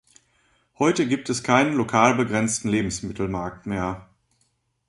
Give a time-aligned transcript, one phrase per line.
[0.79, 4.09] Heute gibt es keinen lokal begrenzten Lebensmittelmarkt mehr.